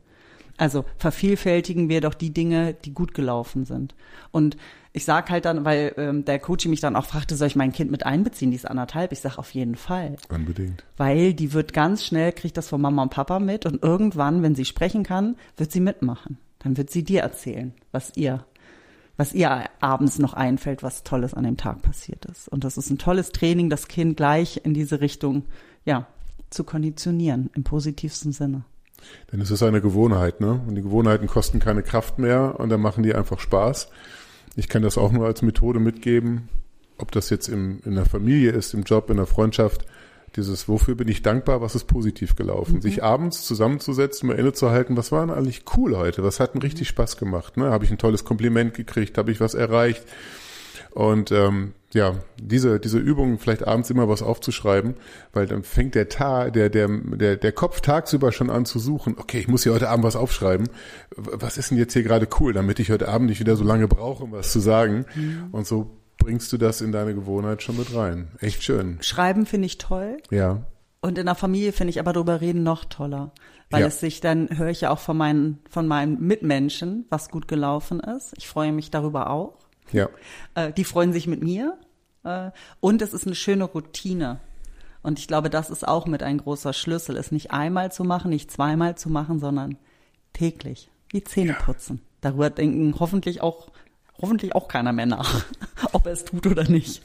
Also 0.57 0.85
vervielfältigen 0.97 1.89
wir 1.89 2.01
doch 2.01 2.13
die 2.13 2.33
Dinge, 2.33 2.73
die 2.73 2.93
gut 2.93 3.13
gelaufen 3.13 3.65
sind. 3.65 3.95
Und 4.31 4.57
ich 4.95 5.03
sag 5.03 5.29
halt 5.29 5.43
dann, 5.43 5.65
weil 5.65 5.93
ähm, 5.97 6.23
der 6.23 6.39
Coach 6.39 6.65
mich 6.67 6.79
dann 6.79 6.95
auch 6.95 7.05
fragte, 7.05 7.35
soll 7.35 7.47
ich 7.47 7.57
mein 7.57 7.73
Kind 7.73 7.91
mit 7.91 8.05
einbeziehen, 8.05 8.51
die 8.51 8.55
ist 8.55 8.67
anderthalb? 8.67 9.11
Ich 9.11 9.19
sag 9.19 9.37
auf 9.37 9.51
jeden 9.51 9.75
Fall. 9.75 10.15
Unbedingt. 10.29 10.85
Weil 10.95 11.33
die 11.33 11.51
wird 11.51 11.73
ganz 11.73 12.05
schnell, 12.05 12.31
kriegt 12.31 12.55
das 12.55 12.69
von 12.69 12.79
Mama 12.79 13.03
und 13.03 13.09
Papa 13.09 13.39
mit 13.39 13.65
und 13.65 13.83
irgendwann, 13.83 14.41
wenn 14.41 14.55
sie 14.55 14.63
sprechen 14.63 15.03
kann, 15.03 15.35
wird 15.57 15.73
sie 15.73 15.81
mitmachen. 15.81 16.37
Dann 16.59 16.77
wird 16.77 16.89
sie 16.89 17.03
dir 17.03 17.21
erzählen, 17.21 17.73
was 17.91 18.13
ihr 18.15 18.45
was 19.17 19.33
ihr 19.33 19.65
abends 19.79 20.19
noch 20.19 20.33
einfällt, 20.33 20.83
was 20.83 21.03
Tolles 21.03 21.33
an 21.33 21.45
dem 21.45 21.55
Tag 21.55 21.81
passiert 21.81 22.25
ist. 22.25 22.49
Und 22.49 22.65
das 22.65 22.77
ist 22.77 22.89
ein 22.89 22.97
tolles 22.97 23.31
Training, 23.31 23.69
das 23.69 23.87
Kind 23.87 24.17
gleich 24.17 24.59
in 24.65 24.73
diese 24.73 24.99
Richtung, 24.99 25.45
ja, 25.85 26.07
zu 26.49 26.65
konditionieren, 26.65 27.49
im 27.55 27.63
positivsten 27.63 28.33
Sinne. 28.33 28.65
Denn 29.31 29.39
es 29.39 29.51
ist 29.51 29.63
eine 29.63 29.79
Gewohnheit, 29.79 30.41
ne? 30.41 30.59
Und 30.67 30.75
die 30.75 30.81
Gewohnheiten 30.81 31.27
kosten 31.27 31.59
keine 31.59 31.81
Kraft 31.83 32.19
mehr 32.19 32.59
und 32.59 32.69
dann 32.69 32.81
machen 32.81 33.03
die 33.03 33.15
einfach 33.15 33.39
Spaß. 33.39 33.89
Ich 34.55 34.69
kann 34.69 34.81
das 34.81 34.97
auch 34.97 35.12
nur 35.12 35.25
als 35.25 35.41
Methode 35.41 35.79
mitgeben, 35.79 36.50
ob 36.97 37.12
das 37.12 37.29
jetzt 37.29 37.50
im, 37.50 37.79
in 37.85 37.95
der 37.95 38.05
Familie 38.05 38.51
ist, 38.51 38.74
im 38.74 38.83
Job, 38.83 39.09
in 39.09 39.17
der 39.17 39.25
Freundschaft. 39.25 39.85
Dieses, 40.35 40.67
wofür 40.67 40.95
bin 40.95 41.07
ich 41.07 41.21
dankbar, 41.21 41.62
was 41.62 41.75
ist 41.75 41.85
positiv 41.85 42.35
gelaufen? 42.35 42.75
Mhm. 42.75 42.81
Sich 42.81 43.03
abends 43.03 43.43
zusammenzusetzen, 43.43 44.27
mal 44.27 44.38
innezuhalten, 44.38 44.97
was 44.97 45.12
war 45.12 45.25
denn 45.25 45.35
eigentlich 45.35 45.63
cool 45.77 45.95
heute? 45.95 46.24
Was 46.24 46.39
hat 46.39 46.53
denn 46.53 46.62
richtig 46.62 46.89
Spaß 46.89 47.17
gemacht? 47.17 47.57
Ne? 47.57 47.69
Habe 47.69 47.85
ich 47.85 47.91
ein 47.91 47.97
tolles 47.97 48.25
Kompliment 48.25 48.74
gekriegt? 48.74 49.17
Habe 49.17 49.31
ich 49.31 49.39
was 49.39 49.53
erreicht? 49.53 50.03
Und 50.91 51.31
ähm, 51.31 51.74
ja, 51.95 52.15
diese, 52.37 52.77
diese 52.77 52.99
Übung, 52.99 53.39
vielleicht 53.39 53.65
abends 53.65 53.89
immer 53.89 54.09
was 54.09 54.21
aufzuschreiben, 54.21 54.95
weil 55.31 55.47
dann 55.47 55.63
fängt 55.63 55.95
der 55.95 56.09
Tag, 56.09 56.51
der, 56.51 56.69
der, 56.69 56.89
der, 56.89 57.37
der 57.37 57.51
Kopf 57.53 57.79
tagsüber 57.79 58.33
schon 58.33 58.49
an 58.49 58.65
zu 58.65 58.79
suchen, 58.79 59.15
okay, 59.17 59.39
ich 59.39 59.47
muss 59.47 59.63
hier 59.63 59.73
heute 59.73 59.87
Abend 59.87 60.03
was 60.03 60.17
aufschreiben. 60.17 60.67
Was 61.15 61.57
ist 61.57 61.71
denn 61.71 61.77
jetzt 61.77 61.93
hier 61.93 62.03
gerade 62.03 62.27
cool, 62.39 62.51
damit 62.51 62.79
ich 62.79 62.91
heute 62.91 63.07
Abend 63.07 63.29
nicht 63.29 63.39
wieder 63.39 63.55
so 63.55 63.63
lange 63.63 63.87
brauche, 63.87 64.25
um 64.25 64.33
was 64.33 64.51
zu 64.51 64.59
sagen? 64.59 65.05
Mhm. 65.15 65.47
Und 65.53 65.65
so 65.65 65.89
bringst 66.17 66.51
du 66.51 66.57
das 66.57 66.81
in 66.81 66.91
deine 66.91 67.15
Gewohnheit 67.15 67.63
schon 67.63 67.77
mit 67.77 67.95
rein. 67.95 68.27
Echt 68.41 68.61
schön. 68.61 68.97
Schreiben 68.99 69.45
finde 69.45 69.67
ich 69.67 69.77
toll. 69.77 70.17
Ja. 70.31 70.65
Und 70.99 71.17
in 71.17 71.27
der 71.27 71.35
Familie 71.35 71.71
finde 71.71 71.91
ich 71.91 71.99
aber 72.01 72.11
drüber 72.11 72.41
reden 72.41 72.63
noch 72.63 72.83
toller. 72.83 73.31
Weil 73.69 73.81
ja. 73.81 73.87
es 73.87 74.01
sich 74.01 74.19
dann 74.19 74.49
höre 74.57 74.69
ich 74.69 74.81
ja 74.81 74.89
auch 74.89 74.99
von 74.99 75.15
meinen, 75.15 75.59
von 75.69 75.87
meinen 75.87 76.19
Mitmenschen, 76.19 77.05
was 77.09 77.29
gut 77.29 77.47
gelaufen 77.47 78.01
ist. 78.01 78.33
Ich 78.37 78.49
freue 78.49 78.73
mich 78.73 78.91
darüber 78.91 79.29
auch. 79.29 79.59
Ja. 79.91 80.09
Äh, 80.55 80.71
die 80.73 80.83
freuen 80.83 81.13
sich 81.13 81.27
mit 81.27 81.43
mir. 81.43 81.77
Äh, 82.25 82.51
und 82.82 83.01
es 83.01 83.13
ist 83.13 83.25
eine 83.25 83.36
schöne 83.36 83.63
Routine. 83.63 84.39
Und 85.01 85.20
ich 85.20 85.27
glaube, 85.27 85.50
das 85.50 85.70
ist 85.70 85.88
auch 85.88 86.08
mit 86.08 86.24
ein 86.24 86.39
großer 86.39 86.74
Schlüssel, 86.74 87.15
es 87.15 87.32
nicht 87.32 87.51
einmal 87.51 87.91
zu 87.91 88.03
machen, 88.03 88.32
nicht 88.32 88.51
zweimal 88.51 88.98
zu 88.98 89.10
machen, 89.10 89.39
sondern 89.39 89.77
täglich, 90.34 90.89
wie 91.12 91.24
Zähne 91.24 91.53
putzen. 91.53 91.98
Ja. 91.98 92.03
Darüber 92.22 92.50
denken 92.50 92.96
hoffentlich 93.00 93.41
auch 93.41 93.70
hoffentlich 94.20 94.55
auch 94.55 94.67
keiner 94.67 94.94
mehr 94.94 95.05
nach, 95.05 95.46
ob 95.91 96.05
er 96.05 96.13
es 96.13 96.25
tut 96.25 96.48
oder 96.48 96.63
nicht. 96.70 97.01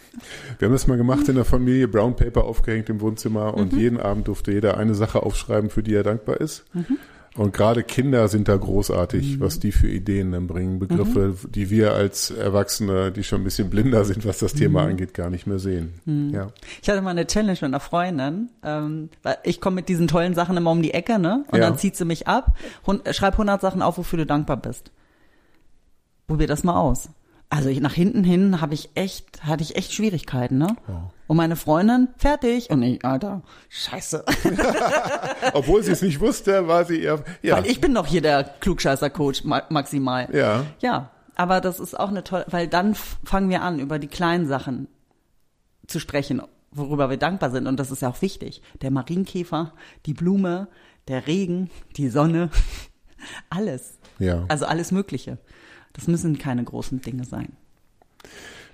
Wir 0.58 0.66
haben 0.66 0.72
das 0.72 0.86
mal 0.86 0.96
gemacht 0.96 1.28
in 1.28 1.34
der 1.34 1.44
Familie, 1.44 1.88
Brown 1.88 2.16
Paper 2.16 2.44
aufgehängt 2.44 2.88
im 2.88 3.00
Wohnzimmer 3.00 3.54
und 3.54 3.72
mhm. 3.72 3.78
jeden 3.78 4.00
Abend 4.00 4.28
durfte 4.28 4.52
jeder 4.52 4.76
eine 4.76 4.94
Sache 4.94 5.22
aufschreiben, 5.22 5.70
für 5.70 5.82
die 5.82 5.94
er 5.94 6.04
dankbar 6.04 6.40
ist. 6.40 6.64
Mhm. 6.72 6.98
Und 7.36 7.52
gerade 7.52 7.84
Kinder 7.84 8.26
sind 8.26 8.48
da 8.48 8.56
großartig, 8.56 9.36
mhm. 9.36 9.40
was 9.40 9.60
die 9.60 9.70
für 9.70 9.88
Ideen 9.88 10.32
dann 10.32 10.48
bringen. 10.48 10.80
Begriffe, 10.80 11.36
mhm. 11.40 11.52
die 11.52 11.70
wir 11.70 11.94
als 11.94 12.30
Erwachsene, 12.32 13.12
die 13.12 13.22
schon 13.22 13.42
ein 13.42 13.44
bisschen 13.44 13.70
blinder 13.70 14.04
sind, 14.04 14.26
was 14.26 14.38
das 14.38 14.52
Thema 14.52 14.82
mhm. 14.82 14.90
angeht, 14.90 15.14
gar 15.14 15.30
nicht 15.30 15.46
mehr 15.46 15.60
sehen. 15.60 15.94
Mhm. 16.06 16.30
Ja. 16.34 16.48
Ich 16.82 16.88
hatte 16.88 17.00
mal 17.02 17.10
eine 17.10 17.26
Challenge 17.26 17.52
mit 17.52 17.62
einer 17.62 17.78
Freundin. 17.78 18.50
Ähm, 18.64 19.10
ich 19.44 19.60
komme 19.60 19.76
mit 19.76 19.88
diesen 19.88 20.08
tollen 20.08 20.34
Sachen 20.34 20.56
immer 20.56 20.72
um 20.72 20.82
die 20.82 20.92
Ecke, 20.92 21.20
ne? 21.20 21.44
Und 21.52 21.58
ja. 21.58 21.66
dann 21.66 21.78
zieht 21.78 21.94
sie 21.94 22.04
mich 22.04 22.26
ab. 22.26 22.56
Hund, 22.84 23.02
schreib 23.14 23.34
100 23.34 23.60
Sachen 23.60 23.80
auf, 23.80 23.96
wofür 23.96 24.18
du 24.18 24.26
dankbar 24.26 24.56
bist. 24.56 24.90
Probier 26.26 26.48
das 26.48 26.64
mal 26.64 26.80
aus. 26.80 27.10
Also 27.52 27.68
ich, 27.68 27.80
nach 27.80 27.94
hinten 27.94 28.22
hin 28.22 28.60
habe 28.60 28.74
ich 28.74 28.90
echt, 28.94 29.42
hatte 29.42 29.64
ich 29.64 29.74
echt 29.74 29.92
Schwierigkeiten, 29.92 30.56
ne? 30.56 30.76
Ja. 30.86 31.10
Und 31.26 31.36
meine 31.36 31.56
Freundin, 31.56 32.08
fertig. 32.16 32.70
Und 32.70 32.82
ich, 32.82 33.04
Alter, 33.04 33.42
scheiße. 33.68 34.24
Obwohl 35.52 35.82
sie 35.82 35.90
es 35.90 36.00
nicht 36.00 36.20
wusste, 36.20 36.68
war 36.68 36.84
sie 36.84 37.02
eher, 37.02 37.24
ja. 37.42 37.56
Weil 37.56 37.66
ich 37.66 37.80
bin 37.80 37.92
doch 37.92 38.06
hier 38.06 38.22
der 38.22 38.44
Klugscheißer-Coach 38.44 39.44
maximal. 39.44 40.28
Ja. 40.32 40.64
Ja. 40.80 41.10
Aber 41.34 41.60
das 41.60 41.80
ist 41.80 41.98
auch 41.98 42.10
eine 42.10 42.22
tolle, 42.22 42.44
weil 42.50 42.68
dann 42.68 42.94
fangen 42.94 43.50
wir 43.50 43.62
an, 43.62 43.80
über 43.80 43.98
die 43.98 44.08
kleinen 44.08 44.46
Sachen 44.46 44.88
zu 45.86 45.98
sprechen, 45.98 46.42
worüber 46.70 47.10
wir 47.10 47.16
dankbar 47.16 47.50
sind. 47.50 47.66
Und 47.66 47.80
das 47.80 47.90
ist 47.90 48.02
ja 48.02 48.10
auch 48.10 48.22
wichtig. 48.22 48.62
Der 48.80 48.92
Marienkäfer, 48.92 49.72
die 50.06 50.14
Blume, 50.14 50.68
der 51.08 51.26
Regen, 51.26 51.70
die 51.96 52.10
Sonne, 52.10 52.50
alles. 53.50 53.98
Ja. 54.20 54.44
Also 54.48 54.66
alles 54.66 54.92
Mögliche. 54.92 55.38
Das 55.92 56.06
müssen 56.06 56.38
keine 56.38 56.64
großen 56.64 57.00
Dinge 57.00 57.24
sein. 57.24 57.52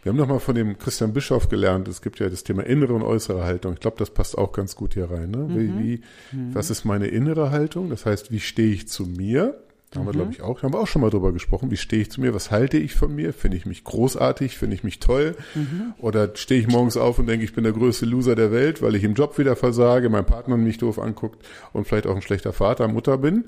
Wir 0.02 0.10
haben 0.10 0.18
nochmal 0.18 0.38
von 0.38 0.54
dem 0.54 0.78
Christian 0.78 1.12
Bischof 1.12 1.48
gelernt, 1.48 1.88
es 1.88 2.00
gibt 2.00 2.20
ja 2.20 2.28
das 2.28 2.44
Thema 2.44 2.64
innere 2.64 2.92
und 2.94 3.02
äußere 3.02 3.42
Haltung. 3.42 3.72
Ich 3.74 3.80
glaube, 3.80 3.96
das 3.98 4.10
passt 4.10 4.38
auch 4.38 4.52
ganz 4.52 4.76
gut 4.76 4.94
hier 4.94 5.10
rein. 5.10 5.32
Ne? 5.32 5.48
Wie, 5.48 5.68
mhm. 5.68 5.78
wie 5.80 6.00
mhm. 6.30 6.54
Was 6.54 6.70
ist 6.70 6.84
meine 6.84 7.08
innere 7.08 7.50
Haltung? 7.50 7.90
Das 7.90 8.06
heißt, 8.06 8.30
wie 8.30 8.38
stehe 8.38 8.72
ich 8.72 8.86
zu 8.86 9.04
mir? 9.04 9.60
Da 9.90 10.00
haben 10.00 10.06
wir, 10.06 10.12
glaube 10.12 10.26
mhm. 10.26 10.32
ich, 10.32 10.42
auch, 10.42 10.62
haben 10.62 10.74
wir 10.74 10.80
auch 10.80 10.86
schon 10.86 11.02
mal 11.02 11.10
drüber 11.10 11.32
gesprochen. 11.32 11.70
Wie 11.72 11.76
stehe 11.76 12.02
ich 12.02 12.10
zu 12.10 12.20
mir? 12.20 12.34
Was 12.34 12.52
halte 12.52 12.76
ich 12.76 12.94
von 12.94 13.14
mir? 13.14 13.32
Finde 13.32 13.56
ich 13.56 13.66
mich 13.66 13.82
großartig? 13.82 14.58
Finde 14.58 14.76
ich 14.76 14.84
mich 14.84 15.00
toll? 15.00 15.34
Mhm. 15.54 15.94
Oder 15.98 16.30
stehe 16.36 16.60
ich 16.60 16.68
morgens 16.68 16.96
auf 16.96 17.18
und 17.18 17.26
denke, 17.26 17.44
ich 17.44 17.54
bin 17.54 17.64
der 17.64 17.72
größte 17.72 18.06
Loser 18.06 18.36
der 18.36 18.52
Welt, 18.52 18.82
weil 18.82 18.94
ich 18.94 19.04
im 19.04 19.14
Job 19.14 19.38
wieder 19.38 19.56
versage, 19.56 20.08
mein 20.08 20.26
Partner 20.26 20.56
mich 20.56 20.78
doof 20.78 20.98
anguckt 20.98 21.44
und 21.72 21.86
vielleicht 21.86 22.06
auch 22.06 22.14
ein 22.14 22.22
schlechter 22.22 22.52
Vater, 22.52 22.86
Mutter 22.88 23.18
bin? 23.18 23.46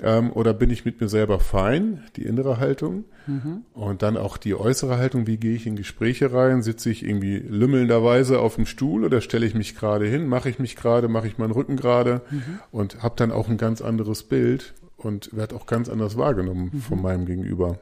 Ähm, 0.00 0.32
oder 0.32 0.54
bin 0.54 0.70
ich 0.70 0.84
mit 0.84 1.00
mir 1.00 1.08
selber 1.08 1.40
fein, 1.40 2.02
die 2.16 2.22
innere 2.24 2.58
Haltung? 2.58 3.04
Mhm. 3.26 3.62
Und 3.72 4.02
dann 4.02 4.16
auch 4.16 4.36
die 4.36 4.54
äußere 4.54 4.98
Haltung, 4.98 5.26
wie 5.26 5.36
gehe 5.36 5.54
ich 5.54 5.66
in 5.66 5.76
Gespräche 5.76 6.32
rein? 6.32 6.62
Sitze 6.62 6.90
ich 6.90 7.04
irgendwie 7.04 7.38
lümmelnderweise 7.38 8.40
auf 8.40 8.56
dem 8.56 8.66
Stuhl 8.66 9.04
oder 9.04 9.20
stelle 9.20 9.46
ich 9.46 9.54
mich 9.54 9.76
gerade 9.76 10.06
hin? 10.06 10.26
Mache 10.26 10.50
ich 10.50 10.58
mich 10.58 10.76
gerade? 10.76 11.08
Mache 11.08 11.28
ich 11.28 11.38
meinen 11.38 11.52
Rücken 11.52 11.76
gerade? 11.76 12.22
Mhm. 12.30 12.60
Und 12.70 13.02
habe 13.02 13.14
dann 13.16 13.32
auch 13.32 13.48
ein 13.48 13.56
ganz 13.56 13.80
anderes 13.80 14.24
Bild 14.24 14.74
und 14.96 15.34
werde 15.36 15.54
auch 15.54 15.66
ganz 15.66 15.88
anders 15.88 16.16
wahrgenommen 16.16 16.70
mhm. 16.72 16.80
von 16.80 17.00
meinem 17.00 17.26
Gegenüber. 17.26 17.78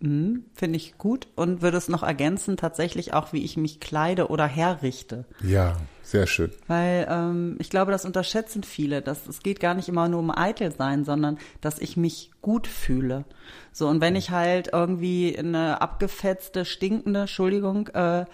Mhm, 0.00 0.44
Finde 0.54 0.78
ich 0.78 0.96
gut 0.96 1.28
und 1.36 1.60
würde 1.60 1.76
es 1.76 1.88
noch 1.88 2.02
ergänzen, 2.02 2.56
tatsächlich 2.56 3.12
auch, 3.12 3.34
wie 3.34 3.44
ich 3.44 3.58
mich 3.58 3.80
kleide 3.80 4.28
oder 4.28 4.46
herrichte. 4.46 5.26
Ja, 5.42 5.76
sehr 6.02 6.26
schön. 6.26 6.50
Weil 6.66 7.06
ähm, 7.10 7.56
ich 7.58 7.68
glaube, 7.68 7.92
das 7.92 8.06
unterschätzen 8.06 8.62
viele. 8.62 9.02
Dass, 9.02 9.26
es 9.28 9.42
geht 9.42 9.60
gar 9.60 9.74
nicht 9.74 9.88
immer 9.88 10.08
nur 10.08 10.20
um 10.20 10.30
eitel 10.30 10.72
sein, 10.72 11.04
sondern 11.04 11.38
dass 11.60 11.78
ich 11.78 11.98
mich 11.98 12.30
gut 12.40 12.66
fühle. 12.66 13.26
So, 13.72 13.88
und 13.88 14.00
wenn 14.00 14.16
ich 14.16 14.30
halt 14.30 14.70
irgendwie 14.72 15.38
eine 15.38 15.82
abgefetzte, 15.82 16.64
stinkende, 16.64 17.20
Entschuldigung, 17.20 17.88
äh, 17.88 18.24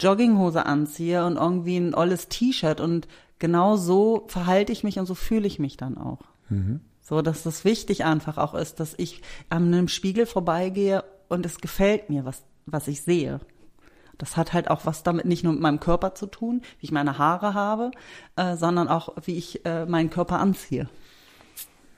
Jogginghose 0.00 0.66
anziehe 0.66 1.24
und 1.24 1.36
irgendwie 1.36 1.76
ein 1.76 1.94
olles 1.94 2.28
T-Shirt 2.28 2.80
und 2.80 3.06
genau 3.38 3.76
so 3.76 4.24
verhalte 4.26 4.72
ich 4.72 4.82
mich 4.82 4.98
und 4.98 5.06
so 5.06 5.14
fühle 5.14 5.46
ich 5.46 5.60
mich 5.60 5.76
dann 5.76 5.96
auch. 5.96 6.20
Mhm. 6.48 6.80
So, 7.00 7.20
dass 7.20 7.42
das 7.42 7.64
wichtig 7.64 8.04
einfach 8.04 8.38
auch 8.38 8.54
ist, 8.54 8.78
dass 8.78 8.94
ich 8.96 9.22
an 9.50 9.66
einem 9.66 9.88
Spiegel 9.88 10.24
vorbeigehe 10.26 11.04
und 11.32 11.46
es 11.46 11.60
gefällt 11.60 12.10
mir, 12.10 12.24
was, 12.24 12.42
was 12.66 12.88
ich 12.88 13.02
sehe. 13.02 13.40
Das 14.18 14.36
hat 14.36 14.52
halt 14.52 14.70
auch 14.70 14.86
was 14.86 15.02
damit 15.02 15.24
nicht 15.24 15.42
nur 15.42 15.52
mit 15.52 15.62
meinem 15.62 15.80
Körper 15.80 16.14
zu 16.14 16.26
tun, 16.26 16.62
wie 16.78 16.86
ich 16.86 16.92
meine 16.92 17.18
Haare 17.18 17.54
habe, 17.54 17.90
äh, 18.36 18.56
sondern 18.56 18.88
auch, 18.88 19.14
wie 19.24 19.36
ich 19.36 19.64
äh, 19.64 19.86
meinen 19.86 20.10
Körper 20.10 20.38
anziehe. 20.38 20.88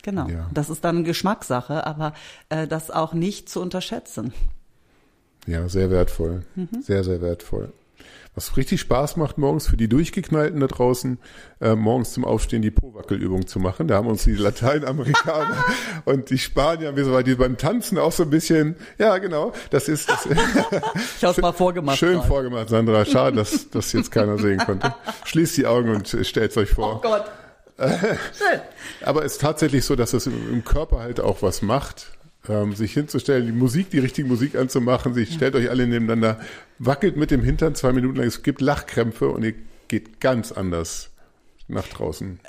Genau. 0.03 0.29
Ja. 0.29 0.49
Das 0.53 0.71
ist 0.71 0.85
dann 0.85 1.05
Geschmackssache, 1.05 1.87
aber 1.87 2.15
äh, 2.49 2.67
das 2.67 2.91
auch 2.91 3.13
nicht 3.13 3.49
zu 3.49 3.61
unterschätzen. 3.61 4.33
Ja, 5.47 5.69
sehr 5.69 5.91
wertvoll. 5.91 6.45
Mhm. 6.55 6.83
Sehr, 6.83 7.05
sehr 7.05 7.21
wertvoll. 7.21 7.73
Was 8.35 8.57
richtig 8.57 8.81
Spaß 8.81 9.17
macht 9.17 9.39
morgens 9.39 9.69
für 9.69 9.77
die 9.77 9.89
Durchgeknallten 9.89 10.59
da 10.59 10.67
draußen, 10.67 11.19
äh, 11.61 11.77
morgens 11.77 12.15
zum 12.15 12.25
Aufstehen 12.25 12.63
die 12.63 12.73
Po-Wackelübung 12.73 13.47
zu 13.47 13.61
machen. 13.61 13.87
Da 13.87 13.95
haben 13.95 14.09
uns 14.09 14.25
die 14.25 14.35
Lateinamerikaner 14.35 15.65
und 16.05 16.31
die 16.31 16.39
Spanier, 16.39 16.97
wie 16.97 17.05
so 17.05 17.21
die 17.23 17.37
beim 17.37 17.57
Tanzen 17.57 17.97
auch 17.97 18.11
so 18.11 18.25
ein 18.25 18.31
bisschen, 18.31 18.75
ja 18.99 19.19
genau, 19.19 19.53
das 19.71 19.89
ist 19.89 20.09
das, 20.09 20.27
Ich 21.17 21.25
habe 21.25 21.41
mal 21.41 21.53
vorgemacht. 21.53 21.99
Schön 21.99 22.15
gerade. 22.15 22.27
vorgemacht, 22.27 22.69
Sandra. 22.71 23.05
Schade, 23.05 23.37
dass 23.37 23.71
das 23.71 23.93
jetzt 23.93 24.11
keiner 24.11 24.37
sehen 24.39 24.59
konnte. 24.59 24.93
Schließt 25.25 25.57
die 25.57 25.67
Augen 25.67 25.95
und 25.95 26.09
stellt 26.23 26.57
euch 26.57 26.71
vor. 26.71 26.97
Oh 26.97 27.01
Gott. 27.01 27.25
Schön. 27.79 28.61
Aber 29.05 29.25
es 29.25 29.33
ist 29.33 29.41
tatsächlich 29.41 29.85
so, 29.85 29.95
dass 29.95 30.13
es 30.13 30.27
im 30.27 30.65
Körper 30.65 31.01
halt 31.01 31.21
auch 31.21 31.43
was 31.43 31.63
macht 31.63 32.07
ähm, 32.49 32.75
sich 32.75 32.93
hinzustellen, 32.93 33.47
die 33.47 33.53
Musik, 33.53 33.91
die 33.91 33.99
richtige 33.99 34.29
Musik 34.29 34.57
anzumachen, 34.57 35.15
sich, 35.15 35.33
stellt 35.33 35.55
euch 35.55 35.71
alle 35.71 35.87
nebeneinander, 35.87 36.41
wackelt 36.79 37.17
mit 37.17 37.31
dem 37.31 37.43
Hintern 37.43 37.75
zwei 37.75 37.93
Minuten 37.93 38.17
lang, 38.17 38.27
es 38.27 38.43
gibt 38.43 38.61
Lachkrämpfe 38.61 39.29
und 39.29 39.45
ihr 39.45 39.55
geht 39.89 40.21
ganz 40.21 40.53
anders 40.53 41.11
nach 41.69 41.87
draußen. 41.87 42.41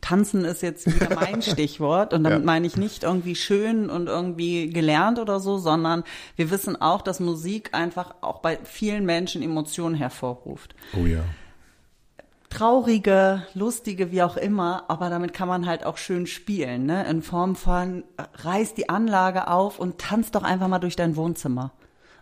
Tanzen 0.00 0.44
ist 0.44 0.62
jetzt 0.62 0.86
wieder 0.92 1.14
mein 1.14 1.42
Stichwort 1.42 2.12
und 2.12 2.24
damit 2.24 2.40
ja. 2.40 2.44
meine 2.44 2.66
ich 2.66 2.76
nicht 2.76 3.04
irgendwie 3.04 3.36
schön 3.36 3.88
und 3.88 4.08
irgendwie 4.08 4.68
gelernt 4.68 5.18
oder 5.18 5.38
so, 5.38 5.58
sondern 5.58 6.02
wir 6.34 6.50
wissen 6.50 6.80
auch, 6.80 7.02
dass 7.02 7.20
Musik 7.20 7.70
einfach 7.72 8.16
auch 8.20 8.40
bei 8.40 8.58
vielen 8.64 9.06
Menschen 9.06 9.42
Emotionen 9.42 9.94
hervorruft. 9.94 10.74
Oh 11.00 11.06
ja 11.06 11.24
traurige, 12.52 13.46
lustige, 13.54 14.12
wie 14.12 14.22
auch 14.22 14.36
immer, 14.36 14.84
aber 14.88 15.08
damit 15.08 15.32
kann 15.32 15.48
man 15.48 15.66
halt 15.66 15.84
auch 15.84 15.96
schön 15.96 16.26
spielen, 16.26 16.84
ne? 16.84 17.06
In 17.08 17.22
Form 17.22 17.56
von 17.56 18.04
reiß 18.34 18.74
die 18.74 18.88
Anlage 18.88 19.48
auf 19.48 19.78
und 19.78 19.98
tanz 19.98 20.30
doch 20.30 20.42
einfach 20.42 20.68
mal 20.68 20.78
durch 20.78 20.96
dein 20.96 21.16
Wohnzimmer. 21.16 21.72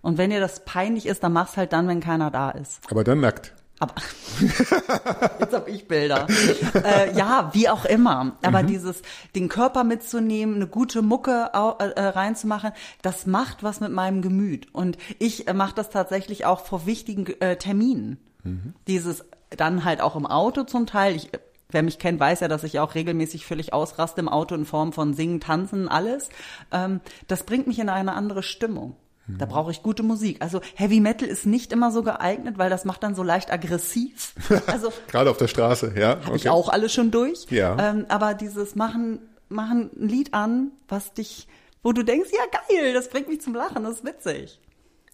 Und 0.03 0.19
wenn 0.19 0.31
dir 0.31 0.41
das 0.41 0.65
peinlich 0.65 1.07
ist, 1.07 1.25
dann 1.25 1.33
mach's 1.33 1.57
halt 1.57 1.73
dann, 1.73 1.89
wenn 1.89 2.01
keiner 2.01 2.31
da 2.31 2.51
ist. 2.51 2.81
Aber 2.91 3.03
dann 3.05 3.21
nackt. 3.21 3.55
Aber 3.81 3.95
jetzt 5.41 5.55
habe 5.55 5.71
ich 5.71 5.89
Bilder. 5.89 6.27
äh, 6.75 7.17
ja, 7.17 7.51
wie 7.53 7.69
auch 7.69 7.85
immer. 7.85 8.37
Aber 8.43 8.63
mhm. 8.63 8.67
dieses, 8.69 9.03
den 9.35 9.49
Körper 9.49 9.85
mitzunehmen, 9.85 10.57
eine 10.57 10.67
gute 10.67 11.03
Mucke 11.03 11.51
äh, 11.53 12.03
reinzumachen, 12.03 12.73
das 13.03 13.27
macht 13.27 13.63
was 13.63 13.81
mit 13.81 13.91
meinem 13.91 14.23
Gemüt. 14.23 14.73
Und 14.75 14.97
ich 15.19 15.49
äh, 15.49 15.55
mache 15.55 15.75
das 15.75 15.91
tatsächlich 15.91 16.45
auch 16.45 16.65
vor 16.65 16.87
wichtigen 16.87 17.27
äh, 17.41 17.57
Terminen. 17.57 18.19
Mhm. 18.45 18.75
Dieses 18.87 19.25
dann 19.51 19.85
halt 19.85 20.01
auch 20.01 20.17
im 20.17 20.27
Auto 20.27 20.65
zum 20.65 20.87
Teil. 20.87 21.17
Ich, 21.17 21.31
wer 21.71 21.83
mich 21.83 21.99
kennt, 21.99 22.21
weiß 22.21 22.41
ja, 22.41 22.49
dass 22.49 22.65
ich 22.65 22.79
auch 22.79 22.95
regelmäßig 22.95 23.47
völlig 23.47 23.73
ausraste 23.73 24.21
im 24.21 24.29
Auto 24.29 24.55
in 24.55 24.65
Form 24.65 24.93
von 24.93 25.15
Singen, 25.15 25.41
Tanzen, 25.41 25.89
alles. 25.89 26.29
Ähm, 26.73 27.01
das 27.29 27.45
bringt 27.45 27.67
mich 27.67 27.79
in 27.79 27.89
eine 27.89 28.15
andere 28.15 28.43
Stimmung. 28.43 28.97
Da 29.39 29.47
brauche 29.47 29.71
ich 29.71 29.85
gute 29.85 30.03
Musik. 30.03 30.39
Also 30.41 30.61
Heavy 30.75 30.99
Metal 30.99 31.29
ist 31.29 31.47
nicht 31.47 31.73
immer 31.73 31.93
so 31.93 32.03
geeignet, 32.03 32.59
weil 32.59 32.69
das 32.69 32.85
macht 32.85 33.03
dann 33.05 33.15
so 33.15 33.23
leicht 33.23 33.53
aggressiv. 33.53 34.35
Also 34.67 34.93
gerade 35.09 35.31
auf 35.31 35.37
der 35.37 35.47
Straße, 35.47 35.95
ja. 35.97 36.11
Habe 36.11 36.29
okay. 36.29 36.37
ich 36.37 36.51
auch 36.51 36.69
alles 36.69 36.93
schon 36.93 37.11
durch. 37.11 37.47
Ja. 37.51 37.77
Ähm, 37.79 38.07
aber 38.09 38.35
dieses 38.35 38.75
machen 38.75 39.21
machen 39.49 39.91
ein 39.99 40.09
Lied 40.09 40.33
an, 40.33 40.73
was 40.89 41.13
dich, 41.13 41.49
wo 41.83 41.93
du 41.93 42.05
denkst, 42.05 42.31
ja 42.33 42.61
geil, 42.69 42.95
das 42.95 43.09
bringt 43.09 43.29
mich 43.29 43.41
zum 43.41 43.55
Lachen, 43.55 43.83
das 43.83 43.97
ist 43.97 44.05
witzig. 44.05 44.61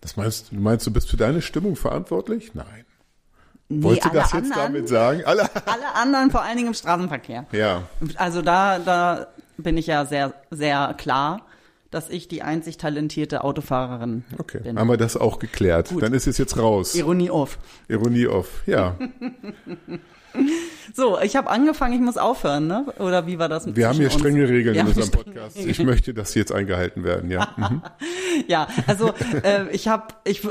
Das 0.01 0.17
meinst 0.17 0.53
du, 0.53 0.57
meinst 0.57 0.87
du, 0.87 0.93
bist 0.93 1.11
für 1.11 1.17
deine 1.17 1.43
Stimmung 1.43 1.75
verantwortlich? 1.75 2.55
Nein. 2.55 2.85
Nee, 3.69 3.83
Wolltest 3.83 4.07
du 4.07 4.11
das 4.11 4.33
jetzt 4.33 4.45
anderen, 4.53 4.73
damit 4.75 4.89
sagen? 4.89 5.23
Alle, 5.25 5.43
Alle 5.67 5.95
anderen, 5.95 6.31
vor 6.31 6.43
allen 6.43 6.57
Dingen 6.57 6.69
im 6.69 6.75
Straßenverkehr. 6.75 7.47
ja. 7.53 7.83
Also 8.17 8.41
da, 8.43 8.79
da 8.79 9.27
bin 9.57 9.77
ich 9.77 9.87
ja 9.89 10.05
sehr, 10.05 10.35
sehr 10.51 10.95
klar, 10.97 11.43
dass 11.91 12.09
ich 12.11 12.29
die 12.29 12.43
einzig 12.43 12.77
talentierte 12.79 13.43
Autofahrerin 13.43 14.25
Okay, 14.39 14.59
bin. 14.61 14.79
haben 14.79 14.89
wir 14.89 14.97
das 14.97 15.17
auch 15.17 15.39
geklärt. 15.39 15.91
Dann 16.01 16.13
ist 16.13 16.27
es 16.27 16.37
jetzt 16.39 16.59
raus. 16.59 16.95
Ironie 16.95 17.31
off. 17.31 17.59
Ironie 17.89 18.27
off. 18.27 18.63
Ja, 18.67 18.97
So, 20.95 21.19
ich 21.21 21.37
habe 21.37 21.51
angefangen, 21.51 21.95
ich 21.95 22.01
muss 22.01 22.17
aufhören, 22.17 22.67
ne? 22.67 22.87
Oder 22.99 23.27
wie 23.27 23.39
war 23.39 23.49
das? 23.49 23.75
wir 23.75 23.89
haben 23.89 23.97
hier 23.97 24.09
zwischen 24.09 24.15
uns? 24.15 24.21
strenge 24.21 24.49
Regeln 24.49 24.77
in 24.77 24.87
unserem 24.87 25.07
strenge 25.07 25.25
Podcast. 25.25 25.57
Ich 25.59 25.79
möchte, 25.81 26.15
dass 26.15 26.33
sie 26.33 26.39
jetzt 26.39 26.53
eingehalten 26.53 27.05
werden. 27.05 27.31
Ja. 27.31 27.49
Mhm. 27.57 27.83
Ja, 28.49 28.69
also 28.87 29.15
äh, 29.45 29.71
ich 29.71 29.89
habe, 29.89 30.09
ich, 30.25 30.47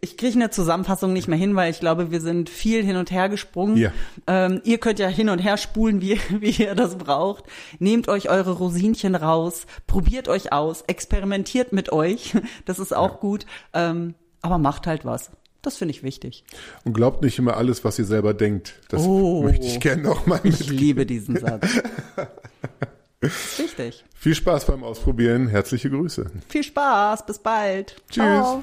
ich 0.00 0.16
kriege 0.16 0.34
eine 0.34 0.48
Zusammenfassung 0.48 1.12
nicht 1.12 1.28
mehr 1.28 1.36
hin, 1.36 1.54
weil 1.54 1.70
ich 1.70 1.78
glaube, 1.78 2.10
wir 2.10 2.22
sind 2.22 2.48
viel 2.48 2.82
hin 2.82 2.96
und 2.96 3.10
her 3.10 3.28
gesprungen. 3.28 3.76
Ja. 3.76 3.92
Ähm, 4.26 4.62
ihr 4.64 4.78
könnt 4.78 4.98
ja 4.98 5.08
hin 5.08 5.28
und 5.28 5.38
her 5.38 5.58
spulen, 5.58 6.00
wie, 6.00 6.18
wie 6.40 6.50
ihr 6.50 6.74
das 6.74 6.96
braucht. 6.96 7.44
Nehmt 7.80 8.08
euch 8.08 8.30
eure 8.30 8.52
Rosinchen 8.52 9.14
raus, 9.14 9.66
probiert 9.86 10.28
euch 10.28 10.52
aus, 10.52 10.82
experimentiert 10.86 11.72
mit 11.72 11.92
euch. 11.92 12.34
Das 12.64 12.78
ist 12.78 12.96
auch 12.96 13.20
gut. 13.20 13.44
Ähm, 13.74 14.14
aber 14.40 14.58
macht 14.58 14.86
halt 14.86 15.04
was. 15.04 15.30
Das 15.62 15.76
finde 15.76 15.92
ich 15.92 16.02
wichtig. 16.02 16.44
Und 16.84 16.92
glaubt 16.92 17.22
nicht 17.22 17.38
immer 17.38 17.56
alles, 17.56 17.84
was 17.84 17.98
ihr 17.98 18.04
selber 18.04 18.32
denkt. 18.34 18.74
Das 18.88 19.02
Oh. 19.02 19.42
möchte 19.42 19.66
ich 19.66 19.80
gerne 19.80 20.02
noch 20.02 20.26
mal 20.26 20.40
Ich 20.44 20.68
liebe 20.70 21.04
diesen 21.04 21.36
Satz. 21.38 21.66
Ist 23.20 23.58
Wichtig. 23.58 24.04
Viel 24.14 24.34
Spaß 24.36 24.66
beim 24.66 24.84
Ausprobieren. 24.84 25.48
Herzliche 25.48 25.90
Grüße. 25.90 26.30
Viel 26.48 26.62
Spaß, 26.62 27.26
bis 27.26 27.38
bald. 27.40 27.96
Tschüss. 28.08 28.22
Ciao. 28.24 28.62